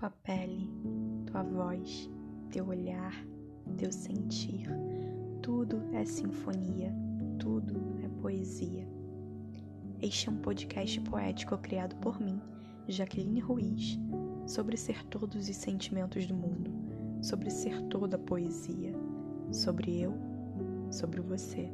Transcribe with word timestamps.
tua 0.00 0.10
pele, 0.22 0.66
tua 1.26 1.42
voz, 1.42 2.10
teu 2.50 2.66
olhar, 2.68 3.14
teu 3.76 3.92
sentir. 3.92 4.66
Tudo 5.42 5.82
é 5.92 6.06
sinfonia, 6.06 6.90
tudo 7.38 8.00
é 8.02 8.08
poesia. 8.22 8.88
Este 10.00 10.30
é 10.30 10.32
um 10.32 10.38
podcast 10.38 10.98
poético 11.02 11.58
criado 11.58 11.94
por 11.96 12.18
mim, 12.18 12.40
Jaqueline 12.88 13.40
Ruiz, 13.40 13.98
sobre 14.46 14.78
ser 14.78 15.04
todos 15.04 15.46
os 15.46 15.56
sentimentos 15.56 16.26
do 16.26 16.34
mundo, 16.34 16.70
sobre 17.20 17.50
ser 17.50 17.82
toda 17.88 18.16
poesia, 18.18 18.94
sobre 19.52 20.00
eu, 20.00 20.14
sobre 20.90 21.20
você. 21.20 21.70